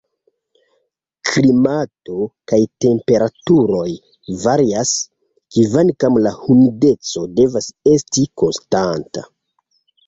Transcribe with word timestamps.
Klimato 1.31 2.15
kaj 2.51 2.59
temperaturoj 2.85 3.85
varias, 4.47 4.97
kvankam 5.59 6.21
la 6.25 6.33
humideco 6.43 7.29
devas 7.43 7.71
esti 7.97 8.31
konstanta. 8.45 9.31